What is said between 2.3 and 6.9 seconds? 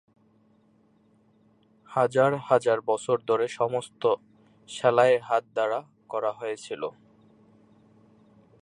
হাজার বছর ধরে, সমস্ত সেলাই হাত দ্বারা করা হয়েছিল।